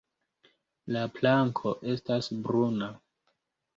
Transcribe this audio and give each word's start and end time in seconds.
La 0.95 1.03
planko 1.19 1.75
estas 1.93 2.31
bruna. 2.49 2.93